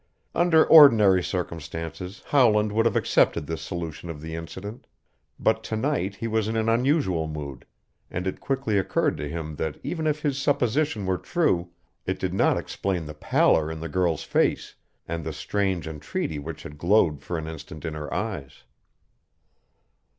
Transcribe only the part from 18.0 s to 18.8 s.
eyes.